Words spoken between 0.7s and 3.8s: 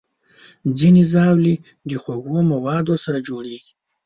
ځینې ژاولې د خوږو موادو سره جوړېږي.